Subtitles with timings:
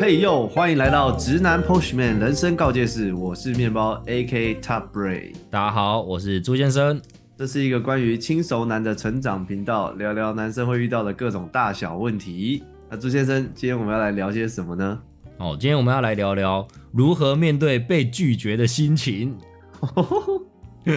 [0.00, 5.34] 嘿呦，欢迎来到直男 Pushman 人生告诫室，我是面包 AK Top Bray。
[5.50, 6.98] 大家好，我是朱先生。
[7.36, 12.64] 这是一个关于轻熟男的成长频道，聊聊男生会遇到的各种大小问题。
[12.88, 14.98] 那朱先生，今天我们要来聊些什么呢？
[15.36, 19.36] 哦，今天我们要来聊聊如何面对被拒绝的心情。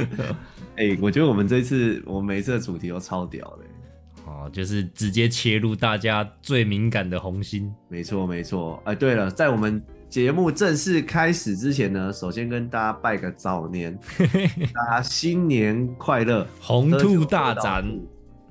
[0.77, 3.65] 哎，我觉得我们这次，我们每次的主题都超屌的。
[4.43, 7.73] 哦，就是直接切入大家最敏感的红心。
[7.87, 8.81] 没错，没错。
[8.85, 13.97] 哎，对了，在我们节目正式开始之前呢，首先跟大家拜个早年，
[14.73, 17.85] 大家新年快乐，红兔大展。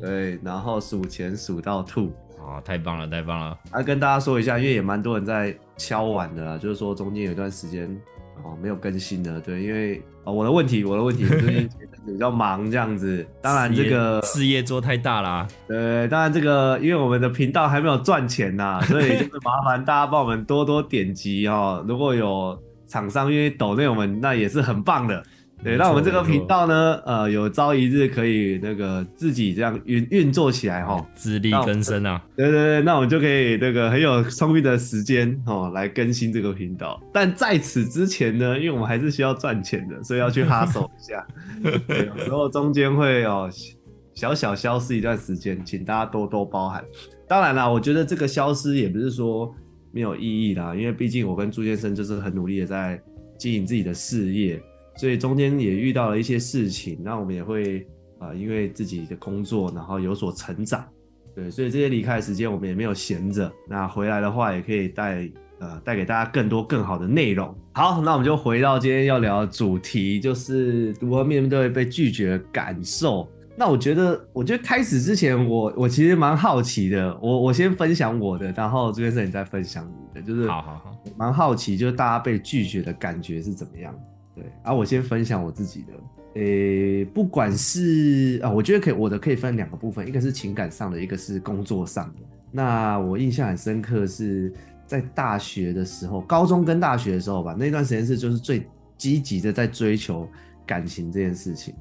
[0.00, 2.12] 对，然后数钱数到吐。
[2.44, 3.56] 啊，太棒了，太棒了！
[3.70, 7.88] 啊，跟大家说一下，因为也蛮多人在敲碗的啦，就是说中间有一段时间
[8.42, 11.68] 哦没有更新的，对，因为哦我的问题，我的问题，最近
[12.06, 13.26] 比较忙这样子。
[13.42, 15.46] 当然这个事业做太大啦。
[15.66, 21.84] 对，当然这个因为我们的频道还没有赚钱呐，所以就 是麻烦大家帮我们多多点击哦。
[21.88, 25.22] 如果有厂商愿意抖内我们，那也是很棒的。
[25.64, 32.20] 对，那我们这个频道呢，呃，有朝一日可以那个自己这样运运作起来哈，自力更生啊。
[32.36, 37.00] 对对对，那我们就可以那个很有充裕的时间哦，来更新这个频道。
[37.12, 41.24] 但在此之前呢，因为我们还是需要赚钱的，所以要去哈手一下。
[41.62, 43.48] 有时候中间会哦
[44.14, 46.84] 小小消失一段时间，请大家多多包涵。
[47.28, 49.54] 当然啦，我觉得这个消失也不是说
[49.92, 53.00] 没有意义啦，因为毕竟我跟朱先生就是很努力的在
[53.38, 54.60] 经营自己的事业。
[54.96, 57.86] 所以中间也遇到了一些事情，那我们也会
[58.18, 60.84] 啊，因为自己的工作，然后有所成长，
[61.34, 63.50] 对，所以这些离开的时间我们也没有闲着。
[63.68, 67.54] 那回来的话，也可以带呃带给大家更多更好的内容。
[67.72, 73.28] 好，那我们就回到今天要聊的主题，就是如何面对被拒绝的感受。
[73.54, 77.16] 那我觉得，我觉得开始之前，我我其实蛮好奇的。
[77.20, 83.94] 我我先分享我的，然后这边是你再分享你的，就是好好好，蛮好奇，就是大家被拒绝的感觉是怎么样。
[84.34, 92.20] 对，啊，我先分享我自己的，诶，不管是啊，我觉得可以，我的可以分两个部分，一个是情感上的，一个是工作上的。
[92.50, 94.52] 那我印象很深刻是
[94.86, 98.66] 在大学的时候，高中跟大学的时候吧，那段时间是就是最
[98.96, 100.28] 积极的在追求
[100.66, 101.74] 感情这件事情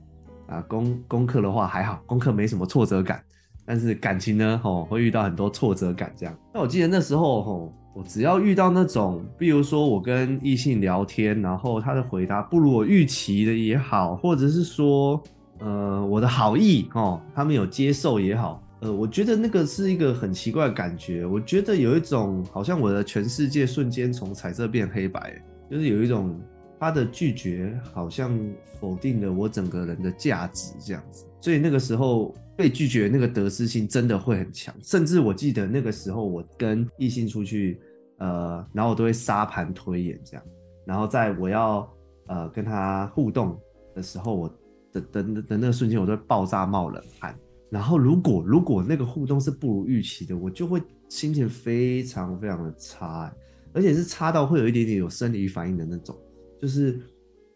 [0.48, 0.62] 啊。
[0.64, 3.24] 功功课的话还好，功课没什么挫折感，
[3.72, 6.38] 但是感情呢，吼，会遇到很多挫折感这样。
[6.54, 7.74] 那我记得那时候，吼。
[7.94, 15.22] 我只要遇到那种，比如说我跟异性聊天，然后他的回答不如我预期的也好，或者是说，
[15.60, 21.26] 呃，我的好意哦，他们有接受也好，呃，我觉得那个是一个很奇怪的感觉。
[21.26, 26.38] 我觉得有一种好像我的全世界瞬间从彩色变黑白，就是有一种
[26.78, 28.38] 他的拒绝好像
[28.80, 31.26] 否定了我整个人的价值这样子。
[31.40, 32.34] 所以那个时候。
[32.62, 37.82] 被拒绝那个得失心真的会很强，甚至我记得那个时候我跟异性出去，
[38.20, 40.44] 呃，然后我都会沙盘推演这样，
[40.86, 41.92] 然后在我要
[42.28, 43.60] 呃跟他互动
[43.96, 44.48] 的时候，我
[44.92, 47.36] 的的的那个瞬间，我都会爆炸冒冷汗。
[47.72, 50.80] 然后如果如果那个互动是不如预期的，我就会
[51.10, 53.34] 心情非常非常的差，
[53.74, 56.16] 而且是差到会有一点点有生理反应的那种，
[56.62, 57.00] 就是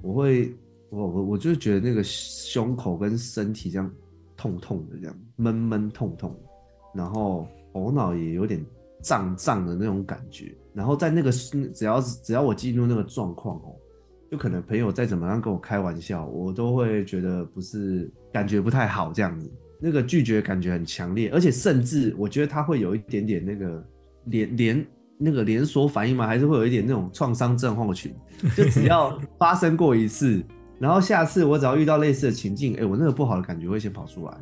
[0.01, 0.51] 我会
[0.89, 3.93] 我我我就觉得那个胸口跟身体这样。
[4.45, 6.39] 痛痛的这样闷闷痛痛，
[6.93, 8.63] 然后头脑也有点
[9.01, 13.73] 胀胀的那种感觉，然后在那个只要只要我进入那个状况哦，
[14.29, 19.51] 就可能朋友再怎么样跟我开玩笑，我都会觉得不是感觉不太好这样子，
[19.81, 23.83] 那个拒绝感觉很强烈，而且甚至我觉得他会有一点点那个
[24.25, 28.13] 连连那个连锁反应嘛，还是会有一点那种创伤症候群，
[28.55, 30.43] 就只要发生过一次。
[30.79, 34.37] 然后下次我只要遇到类似的情境，哎，我那个不好的感觉会先跑出来，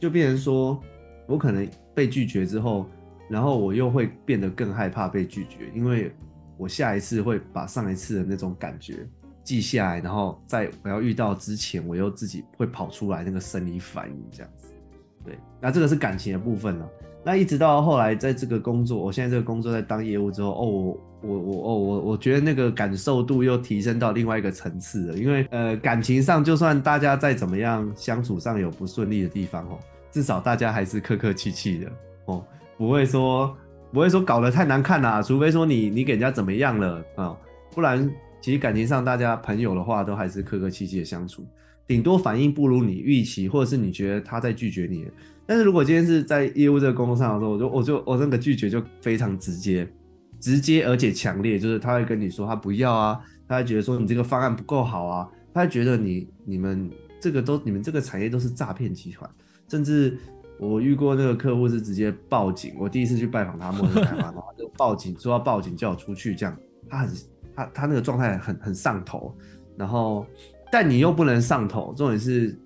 [0.00, 0.80] 就变成说，
[1.26, 2.86] 我可能被拒绝之后，
[3.28, 6.12] 然后我又会变得更害怕被拒绝，因为
[6.56, 9.06] 我下一次会把上一次的那种感觉
[9.44, 14.72] 记下来，然后在我要遇到之前，我又自己会跑出来那个生理反应这样子。
[15.24, 16.88] 对，那这个是感情的部分了。
[17.24, 25.18] 那一直到后来，在这个工作，我现在这个工作在当业务之后，哦，我我我哦我我觉得那个感受度又提升到另外一个层次了。
[25.18, 29.78] 因为呃，感情上就算大家再怎么样相处上有不顺利的地方哦，
[30.10, 31.90] 至少大家还是客客气气的
[32.26, 32.42] 哦，
[32.76, 33.54] 不会说
[33.92, 35.20] 不会说搞得太难看啦。
[35.20, 37.36] 除非说你你给人家怎么样了啊，
[37.74, 38.10] 不然
[38.40, 41.44] 其实感情上大家朋友的话都还是客客气气的相处，
[41.88, 45.04] 顶多反应不如你预期，或者是你觉得他在拒绝你。
[45.46, 49.88] 但是如果今天是在业务这个工作上的时候，我就我就我那个拒绝就非常直接，
[50.38, 53.18] 直接而且强烈，就是他会跟你说他不要啊，
[53.48, 59.28] 他会觉得说你这个方案不够好啊，他会觉得你你们这个都你们这个产业都是诈骗集团，
[59.68, 60.18] 甚至
[60.60, 66.54] 我遇过那个客户是直接报警，我第一次去拜访他，陌生开发，然后就报警，说要报警叫我出去，这样
[66.90, 67.10] 他很
[67.56, 69.34] 他他那个状态很很上头，
[69.78, 70.26] 然后
[70.70, 72.56] 但你又不能上头，重点是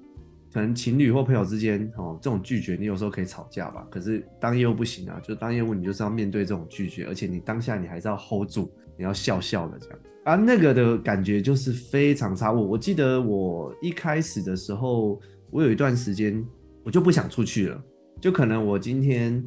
[0.53, 9.99] 可能情侣或朋友之间哦，这种拒绝你有时候可以吵架吧，可是当业务不行啊，就当业务你就是要面对这种拒绝，而且你当下你还是要 hold 住，你要笑笑的这样。
[10.25, 12.53] 啊，那个的感觉就是非常差。
[12.53, 15.21] 我我记得我一开始的时候，
[15.51, 16.45] 我有一段时间
[16.85, 17.83] 我就不想出去了，
[18.21, 19.43] 就可能我今天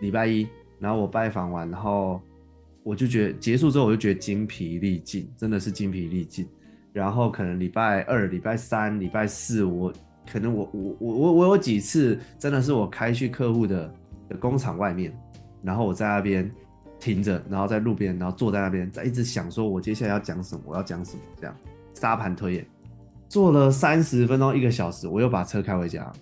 [0.00, 0.46] 礼拜一，
[0.78, 2.20] 然后我拜访完，然后
[2.84, 6.46] 我就觉得结束之后我就觉得精疲力尽，真的是精疲力尽。
[6.92, 9.92] 然后可能礼拜二、礼拜三、礼拜四，我
[10.30, 13.94] 可能我我我我我有几次真的是我开去客户的
[14.28, 15.12] 的工厂外面，
[15.62, 16.50] 然后我在那边。
[17.02, 21.56] 停着，然后在路边，然后坐在那边，在一直想说，我接下来要讲什么，我要讲什么，这样
[21.94, 22.66] 沙盘推演，
[23.26, 26.12] 坐了三十分钟，一个小时，我又把车开回家，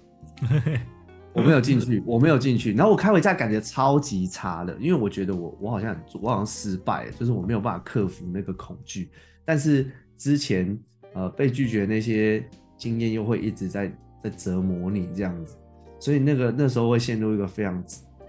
[1.35, 9.11] 我没有进去，我没有进去，然后我开回家感觉超级差的，因为我觉得我我好像我好像失败，就是我没有办法克服那个恐惧，
[9.45, 10.79] 但是之前
[11.15, 12.45] 呃被拒绝那些
[12.77, 13.91] 经验又会一直在
[14.23, 15.57] 在折磨你这样子，
[15.99, 17.83] 所以那个那时候会陷入一个非常。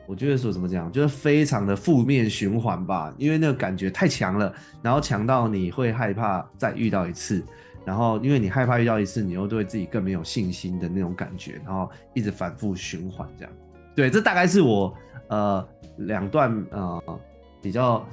[0.08, 4.52] 我觉得说怎么讲，就是非常的负面循环吧，因为那个感觉太强了，
[4.82, 7.44] 然后强到你会害怕再遇到一次，
[7.86, 13.54] 然后因为你害怕遇到一次，你又对自己更没有信心的那种感觉，然后一直反复循环这样。
[13.96, 14.92] 对，这大概是我
[15.28, 17.20] 呃两段呃
[17.62, 18.04] 比较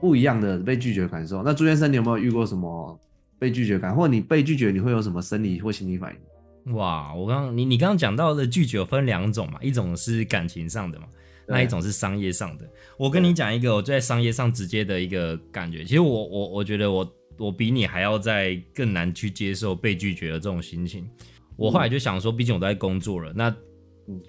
[0.00, 1.44] 不一样的被拒绝感受。
[1.44, 2.98] 那朱先生，你有没有遇过什么
[3.38, 6.74] 被拒绝感，或者你被拒绝你会有什么生理或心理反应？
[6.74, 11.06] 哇，我刚你你刚刚讲到的拒绝分两种嘛，一种是感情上的嘛。
[11.48, 12.68] 那一种是商业上的，
[12.98, 21.08] 我跟你讲一个我在商业上直接的一个感觉，其实我我我觉得我我比你还要在更难去接受被拒绝的这种心情。
[21.54, 23.54] 我后来就想说，毕竟我都在工作了，那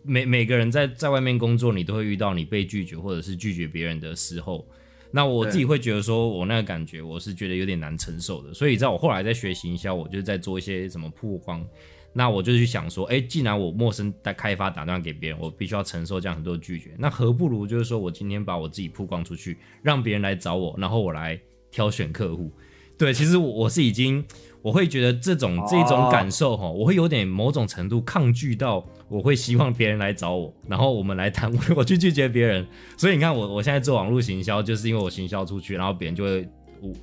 [0.03, 4.63] 每每个人在在外面工作，你都会遇到你被拒绝或者是拒绝别人的时候，
[5.11, 11.65] 那我自己会觉得说我那个感觉我是觉得有点难承受的，所以在我后来在学习营销，我就在做一些什么曝光。
[12.13, 21.39] 那我就去想说，哎，既然我陌生在开发打断给别人，我必须要承受这样很多拒绝，那何不如就是说我今天把我自己曝光出去，让别人来找我，然后我来
[21.69, 22.51] 挑选客户。
[22.97, 24.25] 对，其实我我是已经，
[24.67, 32.67] 我会觉得这种这种感受哈，我会有点某种程度抗拒到，我会希望别人来找我，然后我们来谈， 我去拒绝别人。
[32.97, 36.49] 所以你看我我现在做网络行销，就是因为我行销出去，然后别人就会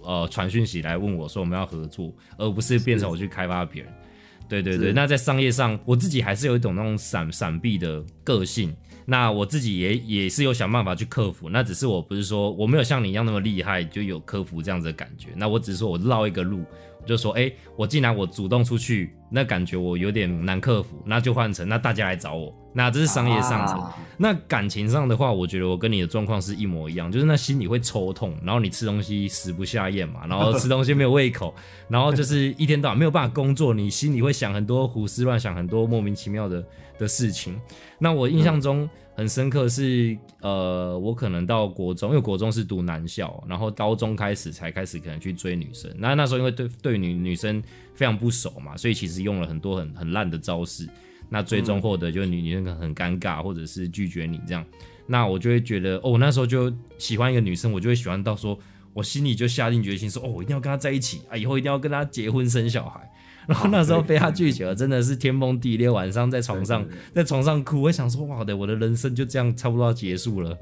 [0.03, 3.91] 呃传讯息来问我说我们要合作，而不是变成我去开发别人。
[4.47, 8.77] 对对对，那在商业上，我自己还是有一种那种闪闪避的个性，
[9.07, 16.63] 那我自己也也是有想办法去克服，那只是我不是说我没有像你一样那么厉害，就有克服这样子的感觉，那我只是说我绕一个路。
[17.07, 23.83] 就说，哎，我既然我主动出去，那感觉我有点难克服，那就换成那大家来找我，那这是商业上层。
[24.17, 31.55] 那感情上的话，我觉得我跟你的状况是一模一样，就是那心里会抽痛，然后你吃东西食不下咽嘛，然后吃东西没有胃口，
[31.89, 36.65] 然后就是一天到晚没有办法工作，你心里会想很多胡思乱想，很多莫名其妙的
[36.99, 37.61] 的事情。
[37.99, 38.89] 那我印象中。
[39.17, 45.89] 很深刻是，呃，我可能到国中，因为国中是读男校，然后高中开始才开始可能去追女生。
[45.97, 47.63] 那那时候因为对对女女生
[47.95, 50.89] 非常不熟嘛，所以其实用了很多很很烂的招式。
[51.31, 54.65] 那最终获得就是女女生很尴尬，或者是拒绝你这样。
[55.07, 58.59] 那我就会觉得，哦，那时候就喜欢一个女生，我就会喜欢到说，
[58.95, 63.11] 我心里就下定决心说，哦，我一定要跟他在一起啊，以后一定要跟他结婚生小孩。
[63.47, 65.91] 然后那时候被他拒绝了，真的是天崩地裂。
[65.91, 66.83] 晚上在床上，
[67.15, 70.57] 在床上哭，我想说，哇的，我的人生就这样差不多要结束了，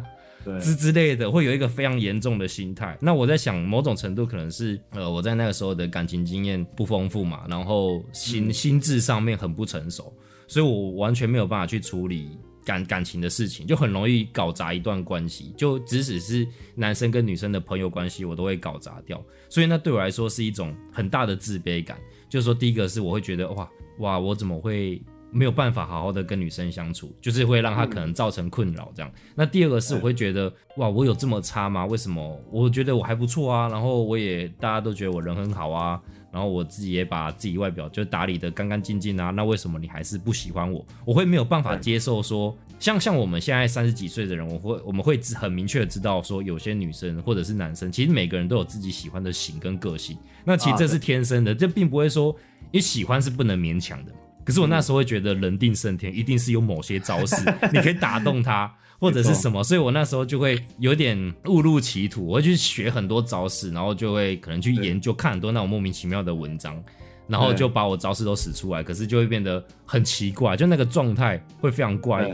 [0.60, 2.98] 之之类的，会有一个非常严重的心态。
[3.00, 10.12] 那我在想，某种程度可能是，呃，我在那个时候的感情经验不丰富嘛，然后心心智上面很不成熟，
[10.48, 15.52] 所以我完全没有办法去处理感感情的事情，就很容易搞砸一段关系。
[15.56, 19.22] 就即使是男生跟女生的朋友关系，我都会搞砸掉。
[19.48, 21.98] 所以那对我来说是一种很大的自卑感。
[22.28, 29.12] 就是说，第一个是我会觉得哇哇，我怎么会没有办法好好的跟女生相处，就是会让她可能造成困扰这样。
[29.34, 31.84] 那第二个是我会觉得哇，我有这么差吗？
[31.84, 32.40] 为什么？
[32.50, 36.00] 我觉得我还不错啊，然后我也大家都觉得我人很好啊，
[36.32, 40.84] 然后我自己也把自己外表就打理的干干净净啊，那为什么你还是不喜欢我？
[41.04, 50.16] 我会没有办法接受说，像像我们现在三十几岁的人，我会我们会很明确的知道说，有些女生或者是男生，其实每个人都有自己喜欢的型跟个性。
[50.42, 52.34] 那其实这是天生的，这并不会说，
[52.70, 54.12] 你喜欢是不能勉强的。
[54.44, 57.36] 可是我那时候会觉得人定胜天，一定是有某些招式
[57.72, 66.82] 你可以打动他， 或者是什么，所以我那时候就会有点误入歧途，我会去学很多招式，然后就会可能去研究看很多那种莫名其妙的文章，
[67.26, 72.32] 然后就把我招式都使出来，可是就会变得很奇怪，就那个状态会非常怪异。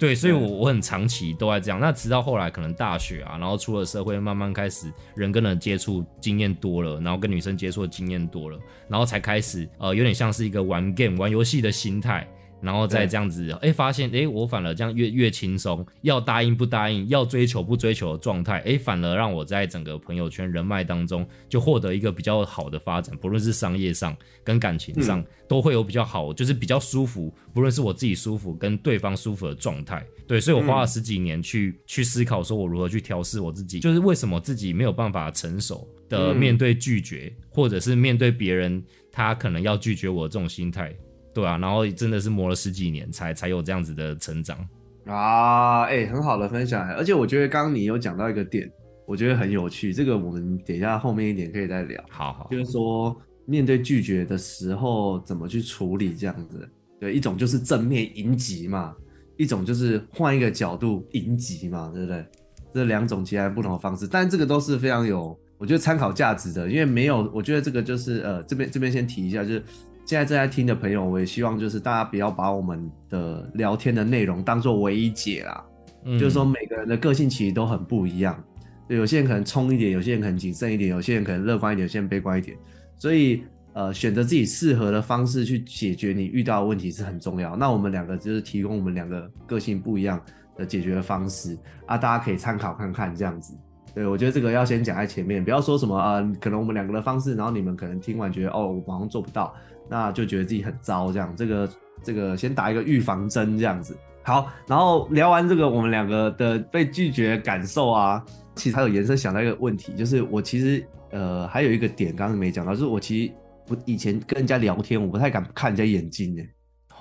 [0.00, 1.78] 对，所以我我很长期都在这样。
[1.78, 12.26] 那直到后来可能大学啊，然后出了社会，慢慢开始人跟人接触经验多了，然后跟女生接触的经验多了，然后才开始呃，有点像是一个玩 game 玩游戏的心态。
[12.60, 30.04] 然后再对这样子，哎，发现哎，我反而这样越越轻松，要答应不答应，要追求不追求的状态，哎，反而让我在整个朋友圈人脉当中就获得一个比较好的发展，不论是商业上跟感情上、都会有比较好，就是比较舒服，不论是我自己舒服跟对方舒服的状态。
[30.26, 40.94] 对，所以我花了十几年去、去思考，说我如何去调试我自己，就是为什么自己没有办法成熟的嗯面对拒绝，或者是面对别人他可能要拒绝我这种心态。
[41.32, 44.58] 对啊，然后真的是磨了十几年才才有这样子的成长。
[45.06, 48.70] 啊，哎、很好的分享，而且我觉得刚刚你有讲到一个点，
[49.06, 56.68] 我觉得很有趣，这个我们等一下后面一点可以再聊，好好，就是说面对拒绝的时候怎么去处理这样子。
[57.00, 58.94] 对，一种就是正面迎击嘛，
[59.36, 62.24] 一种就是换一个角度迎击嘛，对不对？
[62.72, 69.64] 这两种截然不同的方式，但这个都是非常有我觉得参考价值的，因为没有，我觉得这个就是呃这边这边先提一下，就是
[70.10, 75.64] 现在正在听的朋友，我也希望就是大家不要把我们的聊天的内容当做唯一解啦，
[76.04, 78.42] 嗯就是说每个人的个性其实都很不一样，
[78.88, 82.58] 对，有些人可能冲一点，有些人可能谨慎一点，有些人可能乐观一点，有些人悲观一点，
[82.98, 87.54] 所以呃选择自己适合的方式去解决你遇到的问题是很重要。
[87.54, 90.20] 那我们两个就是提供我们两个个性不一样
[90.56, 93.56] 的解决方式啊，大家可以参考看看这样子。
[93.94, 99.54] 对，我觉得这个要先讲在前面，不要说什么啊、呃可能我们两个的方式，然后你们可能听完觉得哦，我好像做不到，
[99.90, 101.34] 那就觉得自己很糟这样。
[101.36, 101.68] 这个
[102.02, 103.94] 这个先打一个预防针这样子。
[104.22, 113.32] 好，然后聊完这个我们两个的被拒绝感受啊，其实还有延伸想到一个问题，就是我其实呃还有一个点刚刚没讲到，就是我其实
[113.66, 116.48] 不以前跟人家聊天，我不太敢看人家眼睛诶。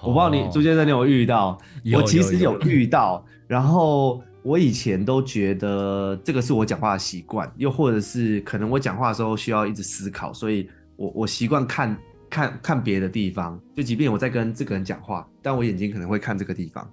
[0.02, 1.58] 我不知道你朱先生你有遇到，
[1.94, 11.96] 我其实有有遇到，然后我以前都觉得这个是我讲话的习惯，又或者是可能我讲话的时候需要一直思考，所以我我习惯看
[12.30, 16.88] 看看别的地方，就即便我在跟这个人讲话，但我眼睛可能会看这个地方，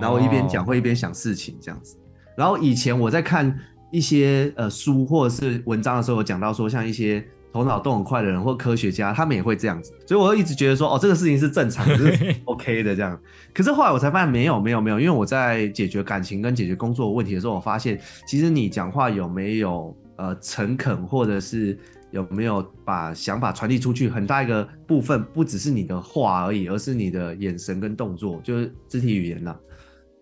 [0.00, 1.96] 然后我一边讲哦会一边想事情这样子。
[2.36, 3.58] 然后以前我在看
[3.90, 13.18] 一些呃书或者是文章的时候，有讲到说像一些头脑动很快的人或科学家，他们也会这样子，所以我一直觉得说哦这个事情是正常的，就是 OK 的这样。
[13.54, 21.78] 可是后来我才发现没有没有没有，因为我在解决感情跟解决工作问题的时候，我发现其实你讲话有没有呃诚恳，或者是
[22.10, 29.56] 有没有把想法传递出去，很大一个部分不只是你的话而已，而是你的眼神跟动作，就是肢体语言呐、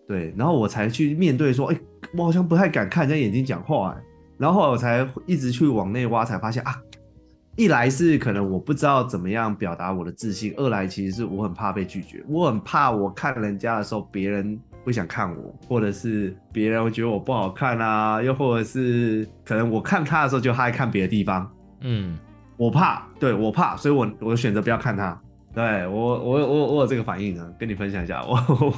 [0.07, 1.79] 对，然后我才去面对说，哎、
[2.17, 4.03] 我好像不太敢看人家眼睛讲话、哎，
[4.37, 6.75] 然后后来我才一直去往内挖，才发现啊，
[7.55, 21.49] 一来是可能我不知道怎么样表达我的自信，二来其实是我很怕被拒绝，我很怕我看人家的时候别人不想看我，或者是别人会觉得我不好看啊，又或者是可能我看他的时候就他在看别的地方，
[21.87, 22.17] 嗯，
[22.57, 25.19] 我怕，对我怕，所以我我选择不要看他。
[25.53, 28.35] 对我我我我有这个反应呢，跟你分享一下，我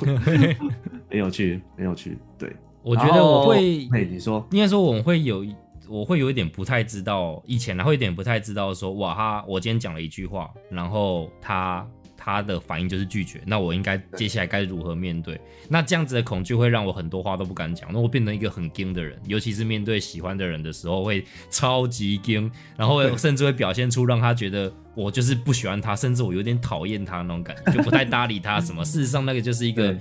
[1.09, 2.17] 很有趣，很有趣。
[2.37, 5.55] 对，我觉得我会然后，嘿，你说，应该说我会有一，
[5.89, 11.87] 我会有一点不太知道，以前呢会有点不太知道说，哇，哈我今天讲了一句话，然后他
[12.27, 15.39] 他的反应就是拒绝，那我应该接下来该如何面对？
[15.69, 28.83] 那这样子的恐惧会让我很多话都不敢讲，那我变成一个很惊的人，尤其是面对喜欢的人的时候会超级惊，然后对甚至会表现出让他觉得我就是不喜欢他，甚至我有点讨厌他那种感觉，就不太搭理他什么。
[28.85, 29.97] 事实上，那个就是一个。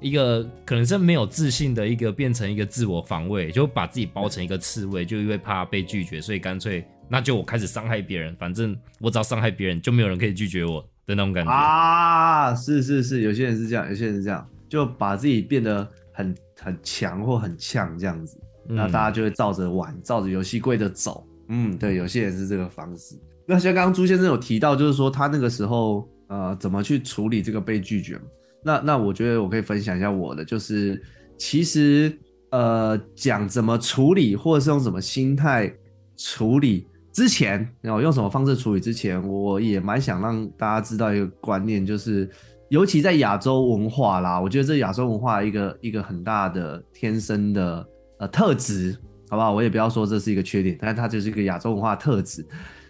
[0.00, 11.50] 一个可能是没有自信的一个，变成一个自我防卫，就把自己包成一个刺猬，就因为怕被拒绝，所以干脆那就我开始伤害别人，反正我只要伤害别人，就没有人可以拒绝我的那种感觉。
[11.50, 21.26] 啊，是是是，有些人是这样，有些人是这样，就把自己变得很很强或很呛这样子，嗯那大家就会照着玩，照着游戏规则走。
[21.48, 23.16] 嗯，对，有些人是这个方式。
[23.46, 28.22] 那像刚刚朱先生有提到，就是说他那个时候呃怎么去处理这个被拒绝嘛？
[28.62, 31.02] 那那我觉得我可以分享一下我的，就是
[31.36, 32.18] 其实
[32.50, 35.70] 呃讲怎么处理，或者是用什么心态
[36.16, 42.28] 处理之前，然后用什么方式处理之前，我也蛮想让大家知道一个观念，就是
[42.70, 47.86] 尤其在亚洲文化啦，我觉得这亚洲文化一个一个很大的天生的
[48.18, 48.98] 呃特质，
[49.30, 49.52] 好不好？
[49.54, 52.44] 我也不要说这是一个缺点，但是它就是一个亚洲文化特质，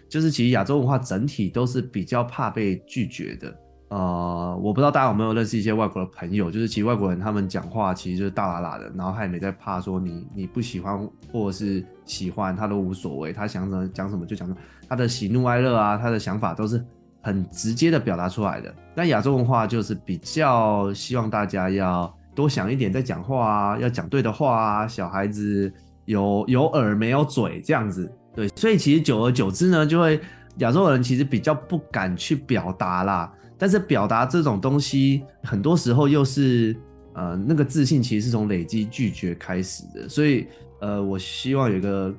[0.09, 3.55] 就是其实亚洲文化整体都是比较怕被拒绝的。
[3.89, 16.83] 呃，我不知道大家有没有认识一些外国的朋友，就是其实外国人他们讲话其实就是大喇喇的，然后他也没在怕说你你不喜欢或者是喜欢他都无所谓，他想怎么讲什么就讲什么，他的喜怒哀乐啊，他的想法都是
[17.21, 18.73] 很直接的表达出来的。
[18.95, 24.87] 那亚洲文化就是比较希望大家要多想一点再讲话啊，要讲对的话啊。
[24.87, 25.71] 小孩子
[26.05, 30.19] 有有耳没有嘴这样子，对，所以其实久而久之呢，就会
[30.57, 33.31] 亚洲人其实比较不敢去表达啦。
[33.57, 36.75] 但是表达这种东西，很多时候又是
[37.13, 40.07] 呃那个自信其实是从累积拒绝开始的。
[40.09, 40.47] 所以
[40.81, 42.15] 呃，我希望有一个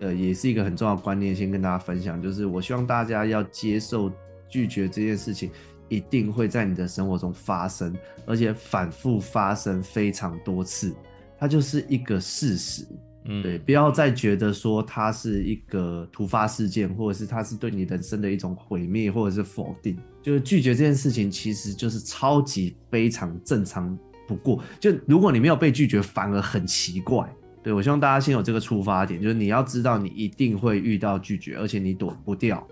[0.00, 4.10] 呃也是一个很重要的观念，先跟大家分享，就是我希望大家要接受
[4.48, 5.50] 拒绝这件事情。
[5.92, 7.92] 一定会在你的生活中发生，
[8.24, 10.94] 而且反复发生非常多次，
[11.36, 12.86] 它就是一个事实。
[13.24, 19.98] 嗯，对，不要再觉得说它是一个突发事件，或者是它是对你人生的一种毁灭，或者是否定。
[20.22, 24.62] 就是拒绝这件事情，其实就是超级非常正常不过。
[24.78, 27.28] 就如果你没有被拒绝，反而很奇怪。
[27.62, 32.66] 对我希望大家先有这个出发点，就是你要知道你一定会遇到拒绝，而且你躲不掉，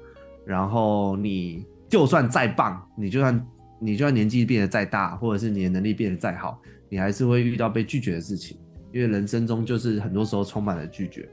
[0.45, 1.65] 然后你。
[1.91, 3.47] 就算再棒，你就算
[3.81, 8.59] 你就算年纪变得再大，或者是你的能力变得再好，你还是会遇到被拒绝的事情。
[8.93, 11.27] 因为人生中就是很多时候充满了拒绝，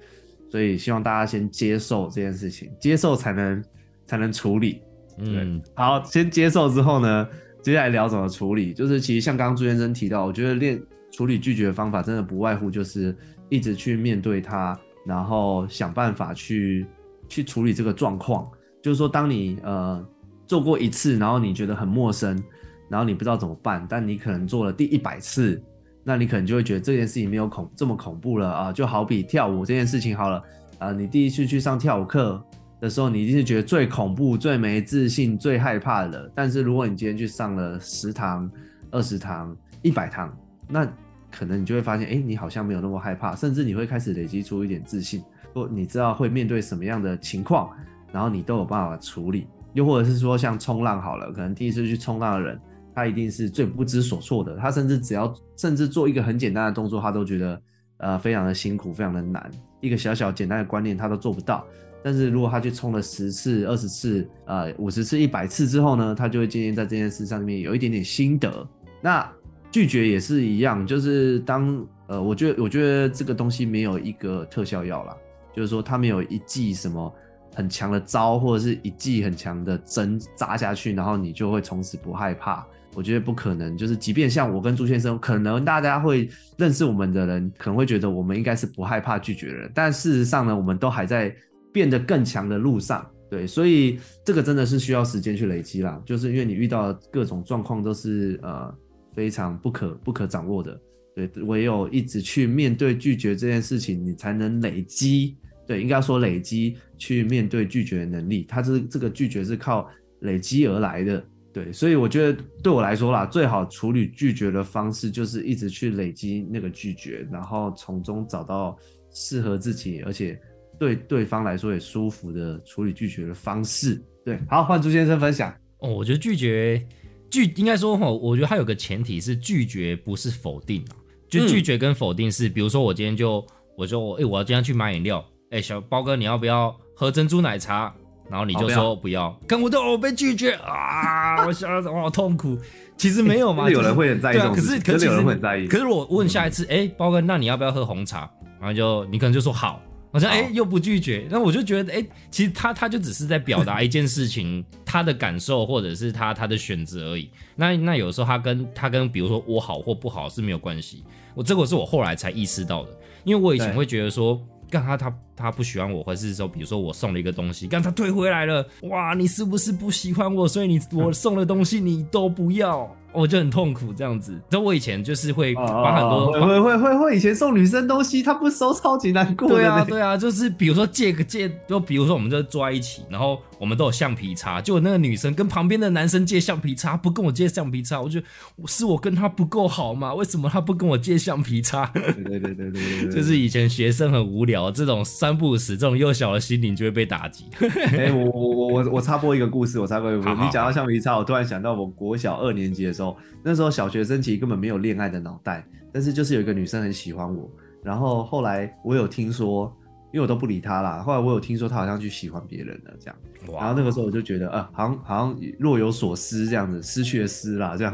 [0.49, 3.61] 所以希望大家先接受这件事情，接受才能
[4.07, 4.81] 才能处理。
[5.17, 7.27] 嗯，好，先接受之后呢，
[7.61, 8.73] 接下来聊怎么处理。
[8.73, 10.81] 就是其实像刚刚朱先生提到，我觉得练
[11.11, 13.15] 处理拒绝的方法，真的不外乎就是
[13.49, 16.85] 一直去面对它，然后想办法去
[17.29, 18.49] 去处理这个状况。
[18.81, 20.05] 就是说，当你呃。
[20.47, 22.39] 做过一次，然后你觉得很陌生，
[22.87, 25.59] 然后你不知道怎么办，但你可能做了第一百次，
[26.03, 28.71] 那你可能就会觉得这件事情没有恐这么恐怖了啊！
[28.71, 30.43] 就好比跳舞这件事情好了，
[30.77, 32.39] 啊，你第一次去上跳舞课
[32.85, 36.31] 的时候，你一定是觉得最恐怖、最没自信、最害怕的。
[36.35, 38.49] 但是如果你今天去上了十堂、
[38.91, 40.31] 二十堂、一百堂，
[40.69, 40.87] 那
[41.31, 47.71] 可能你就会发现，哎，你好像没有那么害怕，甚至你会开始累积出一点自信，或你知道会面对什么样的情况，
[48.13, 49.47] 然后你都有办法处理。
[49.73, 52.59] 又或者是说像冲浪好了，可能第一次去冲浪的人，
[52.93, 54.55] 他一定是最不知所措的。
[54.57, 57.61] 他甚至只要甚至做一个很简单的动作，他都觉得
[57.97, 59.49] 呃非常的辛苦，非常的难。
[59.81, 61.65] 一个小小简单的观念他都做不到。
[62.05, 68.67] 但是如果他去冲了十次、二十次、呃五十次、一百次之后呢，他就会渐渐在这件事上面有一点点心得。
[69.01, 69.27] 那
[69.71, 75.17] 拒绝也是一样，就是当呃我觉得我觉得这个东西没有一个特效药啦，
[75.55, 77.11] 就是说他没有一剂什么。
[77.57, 82.67] 很强的招，或者是一剂很强的针扎下去，然后你就会从此不害怕。
[82.93, 91.33] 我觉得不可能，就是即便像我跟朱先生，可能大家会认识我们的人，可能会觉得我们应该是不害怕拒绝的人，但事实上呢，我们都还在
[91.75, 93.05] 变得更强的路上。
[93.29, 96.01] 对，所以这个真的是需要时间去累积啦。
[96.05, 98.73] 就是因为你遇到各种状况都是呃
[99.13, 100.79] 非常不可不可掌握的，
[101.13, 105.35] 对，唯有一直去面对拒绝这件事情，你才能累积。
[105.67, 109.89] 对，应该说累积去面对拒绝的能力，它是这个拒绝是靠
[110.21, 111.21] 累积而来的。
[111.51, 118.77] 对，所以我觉得对我来说啦，最好处理拒绝的方式就是一直去累积那个拒绝，然后从中找到
[119.11, 120.39] 适合自己而且
[120.79, 124.01] 对对方来说也舒服的处理拒绝的方式。
[124.23, 125.53] 对，好，换朱先生分享。
[125.79, 126.85] 哦，我觉得拒绝
[127.29, 130.95] 拒应该说哈，我觉得它有个前提是拒绝不是否定啊，
[131.29, 133.45] 就拒绝跟否定是，比如说我今天就
[133.77, 135.23] 我就哎我要今天去买饮料。
[135.51, 137.93] 哎，小包哥，你要不要喝珍珠奶茶？
[138.27, 141.45] 然后你就说不要，看我都被拒绝啊！
[141.45, 142.57] 我想我好痛苦。
[142.97, 144.33] 其实没有嘛， 有人会很在意。
[144.33, 145.67] 对啊，可是可是有人会很在意。
[145.67, 148.27] 可是我问下一次，哎，包哥，那你要不要喝红茶？
[148.59, 149.79] 然后就你可能就说好。
[150.15, 152.01] 好像哎又不拒绝，那我就觉得哎，
[152.31, 157.29] 其实他他就只是在表达 一件事情，他的感受或者是他他的选择而已。
[157.53, 161.03] 那那有时候他跟他跟比如说我好或不好是没有关系。
[161.33, 162.91] 我这个是我后来才意识到的，
[163.25, 164.41] 因为我以前会觉得说。
[164.67, 170.47] 干他他他不喜欢我，或者是说，比如说我送了一个东西，干他退回来了，哇，你是不是不喜欢我？
[170.47, 172.93] 所以你我送的东西你都不要。
[173.15, 179.47] 我就很痛苦这样子，就我以前就是会把很多会会会会以前送女生东西，她不收超级难过。
[179.47, 188.25] 对啊对啊，就是比如说借个借，就比如说我们就坐在一起，然后我们都有橡皮擦，就那个女生跟旁边的男生借橡皮擦，不跟我借橡皮擦，我觉得
[188.67, 190.13] 是我跟他不够好嘛？
[190.13, 191.85] 为什么他不跟我借橡皮擦？
[191.87, 197.45] 对对对对对，就是以前学生很无聊，这种三不五时，这种幼小的心灵就会被打击。
[197.97, 203.15] 哎，我我我我我插播一个故事，我插播一个故事，你讲到橡皮擦，我突然想到我国小二年级的时候。
[203.47, 205.63] 那时候小学生其实根本没有恋爱的脑袋，
[205.93, 207.47] 但是就是有一个女生很喜欢我，
[207.83, 209.71] 然后后来我有听说，
[210.15, 213.15] 因为我都不理他啦，后来我有听说他好像去喜欢别人了这样，
[213.51, 217.91] 然后那个时候我就觉得，呃，好像好像若有所思这样子，失去了失啦这样，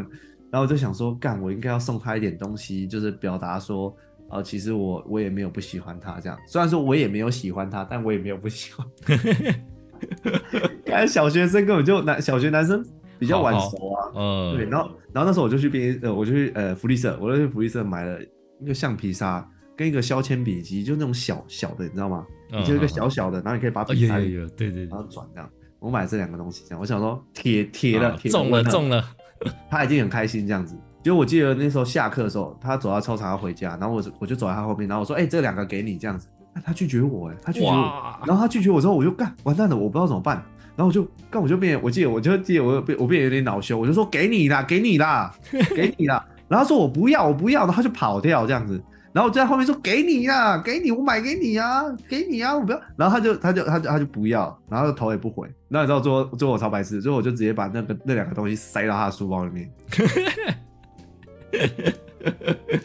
[0.52, 3.92] 然后我就想说，干，我应该要送他一点东西，就是表达说，
[4.30, 8.86] 呃，其实我我也没有不喜欢他这样，虽然说我也没有喜欢他，但我也没有不喜欢，
[10.86, 12.86] 看小学生根本就男小学男生。
[13.18, 18.20] 比较晚熟啊，呃，对，然后然后那时候我就去便呃，我就去呃福利社，我就去福利社买了
[18.60, 19.48] 一个橡皮擦
[19.82, 22.24] 跟一个削铅笔机，就那种小小的，你知道吗？
[22.52, 25.50] 你就一个小小的，然后你可以把哦，笔塞里对对对然，后转这样。
[25.80, 29.04] 我买这两个东西，这样我想说铁铁了，中了中了，
[29.72, 30.78] 他已经很开心这样子。
[31.02, 40.36] 就我记得那时候下课的时候，他走到操场要回家，然后我我就走在他后面，然后我说：“哎、这两个给你这样子。”那他拒绝我，哎，他拒绝我，然后他拒绝我之后，我就干完蛋了，我不知道怎么办。
[40.76, 45.34] 然后我就干，我就变，我记得我就记得我变我变有点恼羞，我就说给你啦，给你啦，
[45.76, 46.24] 给你啦。
[46.48, 48.80] 然后他说我不要，我不要，然后他就跑掉这样子。
[49.14, 52.82] 然后我就在后面说给你啦，给你，我买给你啊，给你啊，我不要。
[52.96, 55.48] 然后他就他就他就他就不要，然后头也不回。
[55.68, 59.70] 然后你知道最后最后我超白痴，最后我就直接把那个那两个东西塞到他的书包里面。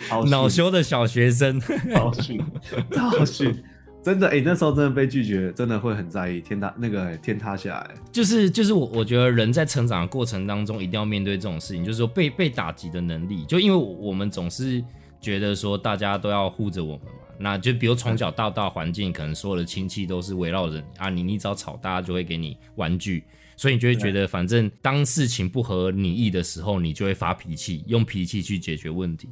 [0.08, 2.42] 好逊恼羞的小学生，超逊，
[2.90, 3.62] 超逊，
[4.02, 7.90] 真的哎、那时候真的被拒绝，真的会很在意，天塌那个、欸天塌下来。
[8.10, 13.44] 就是就是我我觉得人在成长的过程当中，一定要面对这种事情，就是说被被打击的能力。
[13.44, 14.82] 就因为我们总是
[15.26, 23.24] 觉得说大家都要护着我们嘛，那就比如从小到大环境，可能所有的亲戚都是围绕着你啊，你你只要吵，大家就会给你玩具。
[23.56, 29.28] 所以你就会觉得，反正当事情不合你意的时候，你就会发脾气，用脾气去解决问题。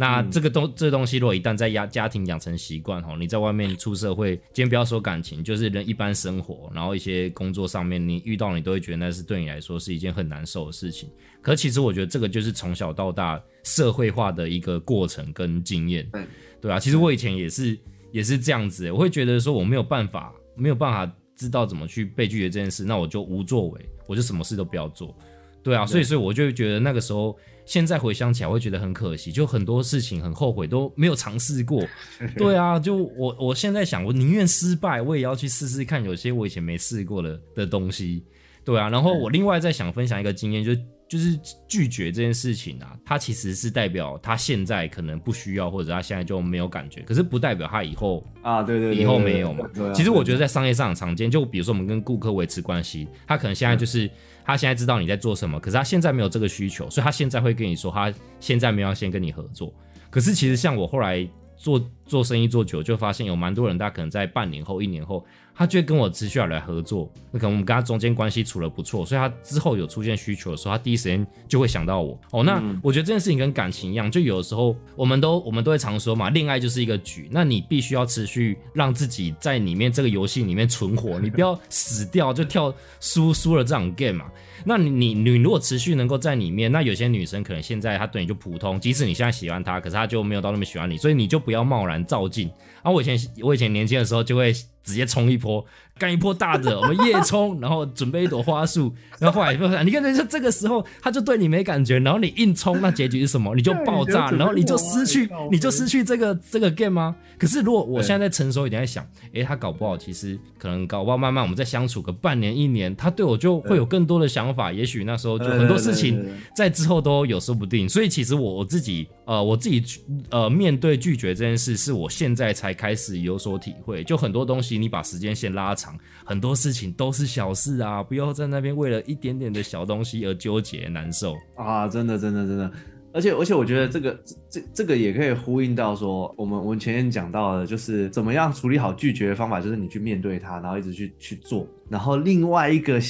[0.00, 11.10] 那这个东这东西，如果一旦在家家庭养成习惯吼，你在外面出社会，今天不要说感情，就是人一般生活，然后一些工作上面，你遇到你都会觉得那是对你来说是一件很难受的事情。
[11.42, 16.22] 可其实我觉得这个就是从小到大社会化的一个过程跟经验，对
[16.60, 16.78] 对啊。
[16.78, 17.76] 其实我以前也是
[18.12, 25.12] 也是这样子欸，我会觉得说我没有办法没有办法知道怎么去被拒绝这件事，那我就无作为，我就什么事都不要做。
[25.62, 31.84] 对啊，所以所以我就觉得那个时候，现在回想起来会觉得很可惜，就很多事情很后悔都没有尝试过。
[32.36, 38.24] 对啊，就我我现在想，我宁愿失败，我也要去试试看有些我以前没试过的的东西。
[38.64, 40.72] 对啊，然后我另外再想分享一个经验，就
[41.08, 49.66] 就是拒绝这件事情啊，他其实是代表他现在可能不需要，或者他现在就没有感觉，可是不代表他以后啊，对对对以后没有嘛。
[49.94, 54.10] 其实我觉得在商业上很常见，就比如说我们跟顾客维持关系，他可能现在就是
[54.44, 59.72] 他现在知道你在做什么，可是他现在没有这个需求，所以他现在会跟你说他现在没有要先跟你合作。
[60.10, 67.08] 可是其实像我后来做做生意做久，就发现有蛮多人，他可能在半年后、一年后，他就会跟我持续要来合作。
[67.30, 72.18] 那可能我们跟他中间关系处的不错，所以他之后有出现需求的时候，他第一时间就会想到我。
[72.30, 84.24] 哦，那我觉得这件事情跟感情一样，就有的时候我们都我们都会常说嘛，恋爱就是一个局，那你必须要持续让自己在里面这个游戏里面存活，你不要死掉就跳输输了这场 game 嘛。
[84.64, 92.50] 那你你你如果持续能够在里面，那有些女生可能现在她对你就普通，即使你现在喜欢她，可是她就没有到那么喜欢你，所以你就不要贸然照进。
[92.82, 94.54] 啊，我以前我以前年轻的时候就会
[94.88, 95.64] 直接冲一波，
[95.98, 103.54] 干一波大的， 我们夜冲，然后准备一朵花束，然后后来就你看，就这个时候他就对你没感觉，然后你硬冲，那结局是什么？
[103.54, 107.14] 你就爆炸，然后你就失去，你就失去这个这个 game 吗？
[107.38, 116.24] 可是如果我现在在成熟一点，在想，诶，他搞不好其实可能搞不好慢慢我们再相处个半年一年，他对我就会有更多的想法，也许那时候就很多事情
[116.56, 117.88] 在之后都有说不定。
[117.88, 124.02] 所以其实我我自己呃我自己呃面对拒绝这件事，是我现在才开始有所体会。
[124.04, 131.88] 就很多东西你把时间线拉长，很多事情都是小事啊，不要在那边为了一点点的小东西而纠结难受啊！
[131.88, 132.70] 真的真的真的，
[133.12, 141.66] 而且而且我觉得这个这这个也可以呼应到说，我们我们前面讲到的，就是怎么样处理好拒绝的方法，就是你去面对它，然后一直去去做。
[141.88, 143.00] 然后另外一个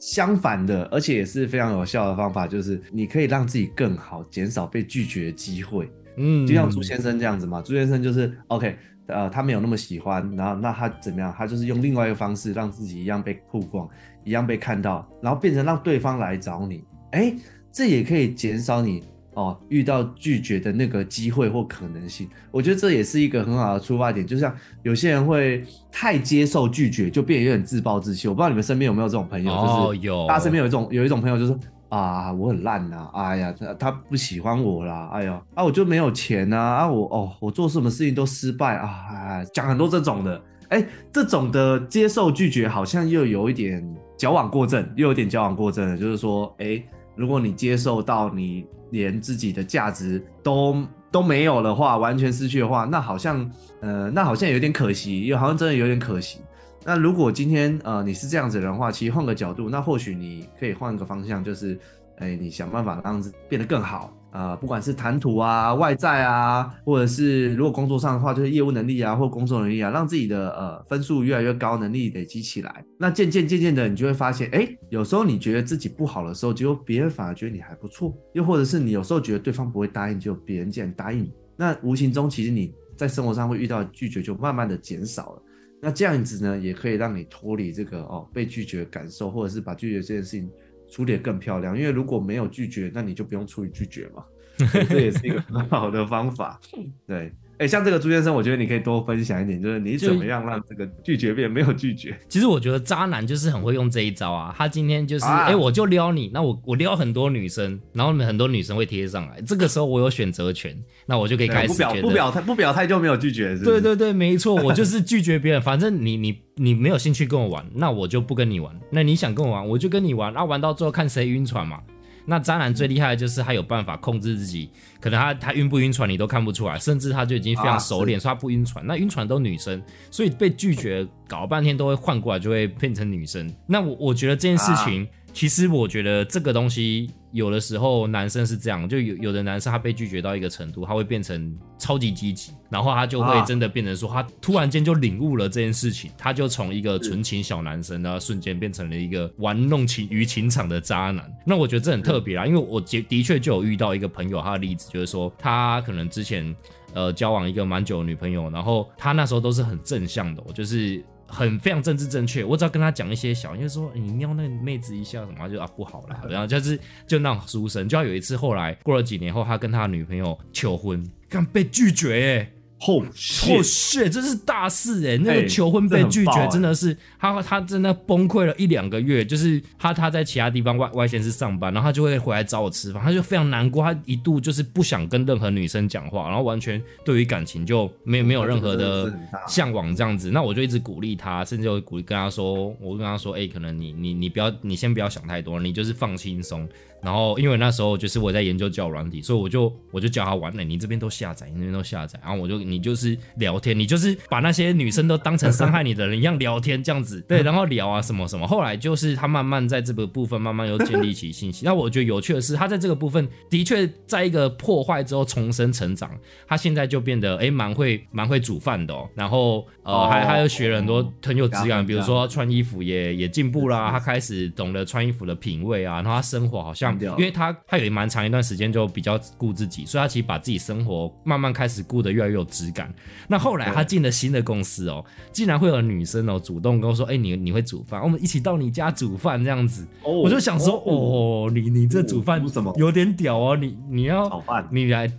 [0.00, 5.88] 相反的，而且也是非常有效的方法，就是你可以让自己更好，减少被拒绝的机会。
[6.16, 11.34] 嗯，就像朱先生这样子嘛，朱先生就是 OK，呃，他没有那么喜欢，然后那他怎么样？
[11.36, 13.88] 他就是用另外一个方式让自己一样被曝光，
[14.24, 17.34] 一样被看到，然后变成让对方来找你，哎，
[17.70, 19.02] 这也可以减少你
[19.34, 22.28] 哦遇到拒绝的那个机会或可能性。
[22.50, 24.26] 我觉得这也是一个很好的出发点。
[24.26, 28.26] 就像有些人会太接受拒绝，就变得有点自暴自弃。
[28.26, 31.54] 我不知道你们身边有没有这种朋友，哦、就是有大家身边有一种有一种朋友就是。
[31.94, 33.22] 啊，我很烂呐、啊！
[33.22, 35.08] 哎呀，他他不喜欢我啦！
[35.12, 36.56] 哎呀，啊，我就没有钱呐！
[36.56, 39.06] 啊，我哦，我做什么事情都失败啊！
[39.10, 43.80] 哎，講很多这种的，哎，这种的接受拒绝，好像又有一点
[44.18, 46.82] 矫枉过正，又有点矫枉过正的，就是说，哎，
[47.14, 53.48] 如果你接受到你连自己的价值都都没有的话，完全失去的话，那好像，
[53.80, 56.40] 呃，那好像有点可惜，又好像真的有点可惜。
[56.84, 61.78] 那如果今天呃你是这样子的人的話，其实换个角度，那或许你可以换个方向，就是，
[62.18, 72.84] 哎，你想办法让自己變得更好，呃，不管是谈吐啊、外在啊，或者是如果工作上的话，就是业务能力啊，或工作能力啊，让自己的呃分数越来越高，能力累积起来。
[72.98, 78.12] 那渐渐渐渐的，你就会发现，哎，有时候你觉得自己不好的时候，结果别人反而觉得你还不错。
[78.34, 81.32] 又或者是你有时候觉得对方不会答应，就别人竟然答应你。
[81.56, 85.42] 那无形中，其实你在生活上会遇到拒绝，就慢慢的减少了。
[85.84, 90.50] 那这样子呢，也可以让你脱离这个哦被拒绝的感受，或者是把拒绝这件事情。
[90.86, 94.24] 处理得更漂亮，因为如果没有拒绝，那你就不用处理拒绝嘛，
[94.88, 96.60] 这也是一个很好的方法。
[97.06, 102.16] 对，哎，像这个朱先生，我觉得你可以多分享一点，就是你怎么样让这个拒绝变没有拒绝。
[102.28, 116.44] 其实我觉得渣男就是很会用这一招啊，他今天就是，哎，我就撩你，那我我撩很多女生，然后很多女生会贴上来，这个时候我有选择权，那我就可以开始不表不表态不表态就没有拒绝是，对对对，没错，我就是拒绝别人，反正你你。
[116.56, 118.72] 你没有兴趣跟我玩，那我就不跟你玩。
[118.88, 120.32] 那你想跟我玩，我就跟你玩。
[120.32, 121.80] 然后玩到最后看谁晕船嘛。
[122.26, 128.86] 那渣男最厉害的就是他有办法控制自己，可能他他晕不晕船你都看不出来，甚至他就已经非常熟练，说他不晕船。
[128.86, 133.52] 那晕船都女生，所以被拒绝搞半天都会换过来，就会变成女生。
[133.66, 135.06] 那我我觉得这件事情。
[135.34, 151.28] 其实我觉得这个东西有的时候男生是这样，就有有的男生他被拒绝到一个程度，他会变成超级积极，然后他就会真的变成说他突然间就领悟了这件事情，他就从一个纯情小男生，然后瞬间变成了一个玩弄情于情场的渣男。
[151.44, 156.54] 那我觉得这很特别啊，因为我的的确就有遇到一个朋友，他的例子就是说他可能之前
[156.94, 161.04] 呃交往一个蛮久的女朋友，然后他那时候都是很正向的，就是。
[161.26, 172.50] 很非常政治正确，我只要跟他讲一些小，就是说你瞄那个妹子一下什么，就啊不好了， 然后就是就那种书生，就要有一次后来过了几年后，他跟他女朋友求婚，刚被拒绝哎。
[172.84, 175.16] 后后血，这是大事哎！
[175.18, 179.24] 那个求婚被拒绝，真的是他他真的崩溃了一两个月。
[179.24, 189.10] 就是他他在其他地方外外县市上班，然后他就会回来找我吃饭，他就非常难过，他一度就是不想跟任何女生讲话，然后完全对于感情就没有没有任何的
[189.48, 190.30] 向往这样子。
[190.30, 196.68] 那我就一直鼓励他，甚至会鼓励跟他说，我跟他说，哎，可能你你你不要，你先不要想太多，你就是放轻松。
[197.04, 200.64] 然后，因为那时候就是我在研究教软体，所以我就我就教他玩了。
[200.64, 208.46] 你这边都下载，你那边都下载，然后我就你就是聊天，你就是把那些女生都当成伤害你的人一样聊天这样子，对，然后聊啊什么什么。
[208.46, 211.62] 后来就是他慢慢在这个部分慢慢又建立起信心。
[211.68, 216.10] 那我觉得有趣的是，他在这个部分的确在一个破坏之后重生成长，
[216.48, 219.06] 他现在就变得哎蛮会蛮会煮饭的哦。
[219.14, 226.93] 然后呃还还有学了很多很有质感，比如说穿衣服也也进步啦，他开始懂得穿衣服的品味啊，然后他生活好像。
[227.00, 232.92] 因为他他有蛮长一段时间就比较顾自己，所以他其实把自己生活慢慢开始顾得越来越有质感。
[233.28, 245.10] 那后来他进了新的公司哦，竟然会有女生哦主动跟我说：“哎，你你会煮饭，我们一起到你家煮饭这样子。”我就想说：“哦，你你这煮饭什么有点屌哦，你你要炒饭， 你来。”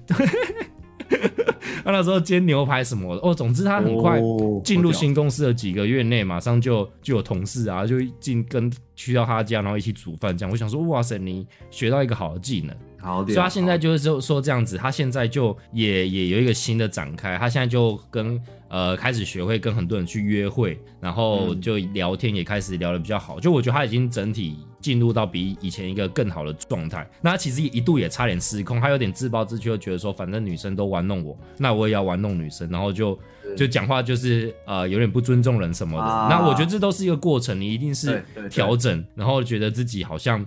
[1.86, 4.20] 他那时候煎牛排什么的哦，总之他很快
[4.64, 10.52] 进入新公司的几个月内，马上就就有同事啊，就进跟去到他家，然后一起煮饭这样。
[10.52, 18.42] 我想说，哇塞，你学到一个好的技能，好，所以他现在就是说说这样子，他现在就也也有一个新的展开，他现在就跟。
[18.68, 23.40] 呃，开始学会跟很多人去约会，然后就聊天也开始聊得比较好。
[23.40, 27.08] 就我觉得他已经整体进入到比以前一个更好的状态。
[27.22, 33.18] 那他其实一度也差点失控，他有点自暴自弃，就觉得说反正女生都玩弄我，那我也要玩弄女生，然后就
[33.56, 36.28] 就讲话就是呃有点不尊重人什么的。
[36.36, 40.46] 那我觉得这都是一个过程，你一定是调整，然后觉得自己好像。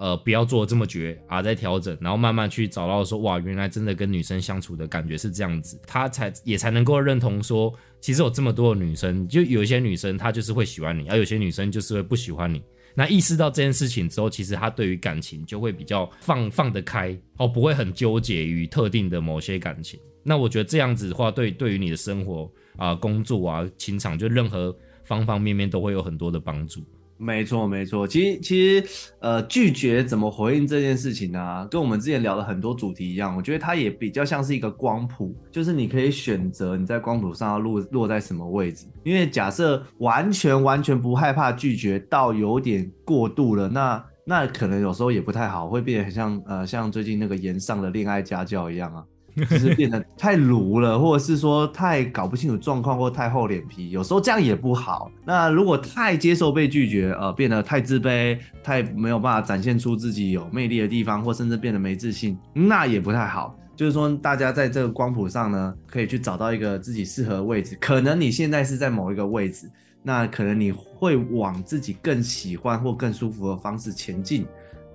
[0.00, 12.62] 呃，不要做这么绝啊，在调整，然后慢慢去找到说，哇，原来真的跟女生相处的感觉是这样子，他才也才能够认同说，其实有这么多的女生，就有一些女生她就是会喜欢你，而有些女生就是会不喜欢你。
[12.94, 20.00] 那意识到这件事情之后，其实他对于感情就会比较放放得开，哦，不会很纠结于特定的某些感情。
[20.22, 26.82] 那我觉得这样子的话，对对于你的生活啊、工作啊、情场，就任何方方面面都会有很多的帮助。
[27.22, 28.06] 没错，没错。
[28.08, 31.68] 其实，其实，呃，拒绝怎么回应这件事情呢？
[31.70, 38.86] 跟我们之前聊的很多主题一样，我觉得它也比较像是一个光谱，就是你可以选择你在光谱上要落落在什么位置。
[39.04, 49.04] 因为假设完全完全不害怕拒绝到有点过度了，那那可能有时候也不太好，会变得很像呃，像最近那个岩上的恋爱家教一样啊。
[49.48, 55.10] 就是变得太鲁了，或者是说太搞不清楚状况，或太厚脸皮，有时候这样也不好。
[55.24, 63.56] 那如果太接受被拒绝，呃，变得太自卑，太没有办法展现出自己有魅力的地方，或甚至变得没自信，那也不太好。
[63.76, 67.76] 就是说，大家在这个光谱上呢，可以去找到一个自己适合的位置。
[67.80, 69.70] 可能你现在是在某一个位置，
[70.02, 74.46] 那可能你会往自己更喜欢或更舒服的方式前进，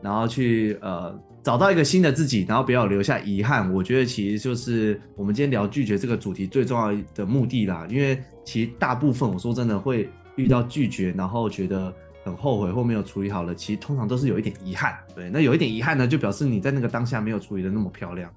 [0.02, 1.18] 然后去呃。
[1.46, 3.72] 找到一个新的自己，然后不要留下遗憾。
[3.72, 7.86] 我觉得其实就是我们今天聊拒绝这个主题最重要的目的啦。
[7.88, 14.98] 因为其实大部分我说真的会遇到拒绝，然后觉得很后悔或没有处理好了，其实通常都是有一点遗憾。
[15.14, 18.28] 对，那有一点遗憾呢，就表示你在那个当下没有处理的那么漂亮。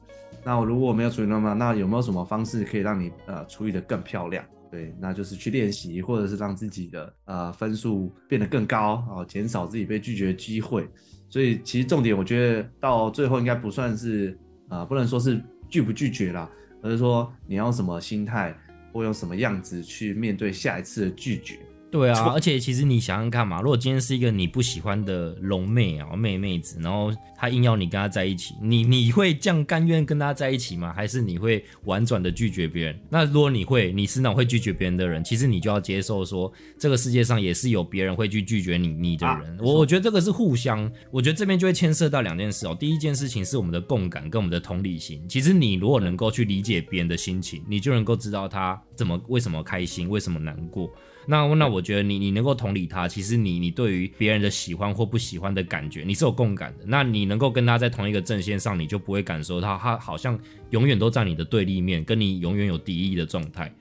[0.44, 4.44] 那如果没有处理那么，那有没有什么方式可以让你呃处理的更漂亮？
[4.70, 10.86] 对，那就是去练习，或者是让自己的呃分数变得更高啊，减少自己被拒绝的机会。
[11.30, 14.36] 所以其实重点，我觉得到最后应该不算是
[14.68, 16.50] 啊，不能说是拒不拒绝啦，
[16.82, 18.56] 而是说你要什么心态
[18.92, 21.58] 或用什么样子去面对下一次的拒绝。
[21.90, 30.92] 对啊，而且其实你想想看嘛，如果今天是一个你不喜欢的龙妹啊妹妹子，然后她硬要你跟她在一起，你你会这样甘愿跟她在一起吗？
[30.92, 33.00] 还是你会婉转的拒绝别人？
[33.08, 39.58] 那如果你会，你是那种会拒绝别人的人，其实你就要接受说，这个世界上也是有别人会去拒绝你你的人。
[39.58, 42.76] 我我觉得这个是互相，我觉得这边就会牵涉到两件事哦。
[42.78, 45.24] 第一件事情是我们的共感跟我们的同理心。
[45.26, 50.90] 其实你如果能够去理解别人的心情，你就能够知道他怎么为什么开心，为什么难过。
[51.30, 56.84] 那那我我觉得你你能够同理他，其实你你对于别人的喜欢或不喜欢的感觉，你是有共感的。
[56.84, 60.36] 那你能够跟他在同一个阵线上，你就不会感受到他好像
[60.70, 63.72] 永远都在你的对立面，跟你永远有敌意的状态。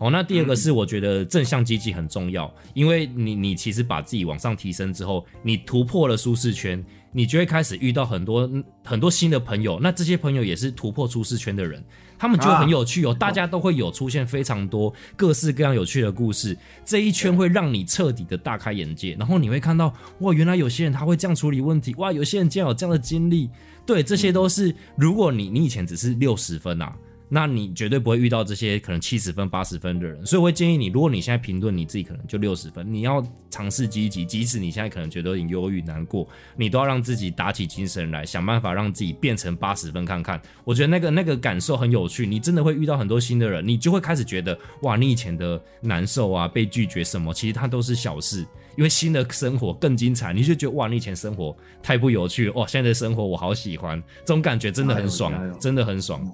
[0.00, 6.84] 哦，那第二个是我觉得正向积极很重要，因为你你其实把自己往上提升之后，你突破了舒适圈。
[7.12, 8.48] 你就会开始遇到很多
[8.84, 11.82] 很多新的朋友，那这些朋友也是突破舒适圈的人，
[12.16, 23.50] 他们就很有趣哦，大家都会有出现非常多各式各样有趣的故事，这一圈会让你彻底的大开眼界，然后你会看到哇，原来有些人他会这样处理问题，哇，有些人竟然有这样的经历，
[23.84, 26.94] 对，这些都是如果你你以前只是六十分啊。
[27.32, 40.42] 那你绝对不会遇到这些可能七十分、八十分的人，所以我会建议你，如果你现在评论你自己可能就六十分，你要尝试积极，即使你现在可能觉得有点忧郁、难过，你都要让自己打起精神来，想办法让自己变成八十分看看。
[40.64, 48.44] 我觉得那个那个感受很有趣，你真的会遇到很多新的人，你就会开始觉得哇，你以前的难受啊、被拒绝什么，其实它都是小事，
[48.76, 56.28] 因为新的生活更精彩，你就觉得哇，你以前生活太不有趣了，哇，现在的生活我好喜欢，这种感觉真的很爽，真的很爽。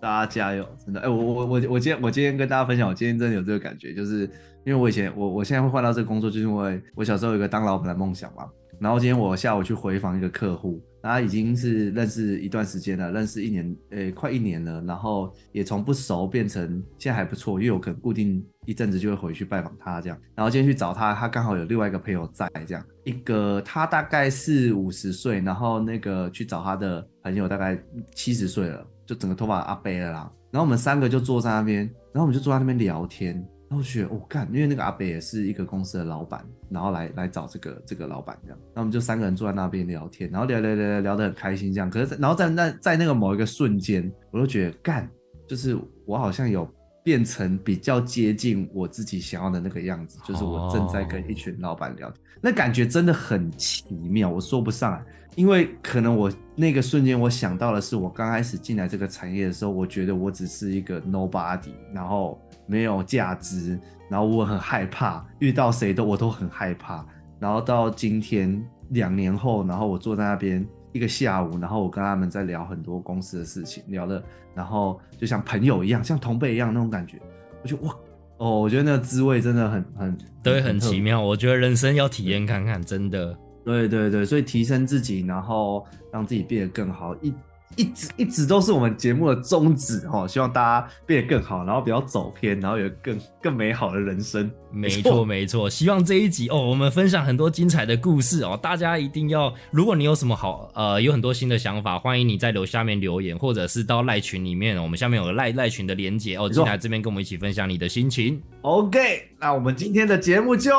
[0.00, 1.00] 大家加油，真的！
[1.00, 4.22] 哎，我我我我今天我今天跟大家分享，我今天真的有这个感觉，就是
[4.64, 8.48] 因为我以前我我现在会换到这个工作，就是因为我小时候有个当老板的梦想嘛。
[8.80, 14.80] 然后今天我下午去回访一个客户，他已经是认识一段时间了，认识一年，呃，快一年了。
[14.86, 20.16] 然后也从不熟变成现在还不错，因为我可能固定一阵子就会回去拜访他这样。
[20.36, 27.76] 然后今天去找他，他刚好有另外一个朋友在，这样一个他大概是五十岁，然后那个去找他的朋友大概
[28.14, 28.86] 七十岁了。
[29.08, 31.78] 就整个头发阿北了啦，然后我们三个就坐在那边，
[32.12, 33.34] 然后我们就坐在那边聊天，
[33.70, 45.10] 然后觉得我干，因为那个阿北也是一个公司的老板，然后来来找这个这个老板这样，那我们就三个人坐在那边聊天，然后聊聊聊聊聊得很开心这样，可是然后在那在那个某一个瞬间，我就觉得干，
[45.48, 46.68] 就是我好像有
[47.08, 55.02] 变成比较接近我自己想要的那个样子，就是我正在跟一群老板聊天，那感觉真的很奇妙，我说不上来。
[55.34, 67.06] 因为可能我那个瞬间，我想到的是，我刚开始进来这个产业的时候，我觉得我只是一个 nobody，然后没有价值，然后我很害怕遇到谁都我都很害怕。
[67.40, 74.22] 然后到今天两年后，然后我坐在那边一个下午，然后我跟他们在聊很多公司的事情，聊的，
[74.54, 77.20] 然后就像朋友一样，像同辈一样那种感觉。
[77.62, 77.96] 我觉得哇，
[78.38, 81.20] 哦，我觉得那个滋味真的很很对，很奇妙。
[81.20, 83.36] 我觉得人生要体验看看，真的。
[83.64, 87.32] 对对对，所以提升自己，然后让自己变得更好，一
[87.76, 94.50] 一直一直都是我们节目的宗旨哈，希望大家变得更好，然后不要走偏，然后有更更美好的人生。
[94.70, 108.42] 没错没错，希望这一集哦，我们分享很多精彩的故事哦，大家一定要，如果你有什么好呃，有很多新的想法，欢迎你在留下面留言，或者是到赖群里面，我们下面有个赖赖群的连接哦，进来这边跟我们一起分享你的心情。
[108.62, 110.72] OK，那我们今天的节目就。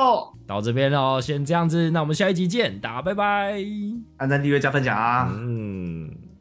[0.45, 3.55] 到这边喽，先这样子，那我们下一集见，大家拜拜，
[4.17, 5.31] 按赞、订阅、加分享啊！
[5.31, 6.18] 嗯。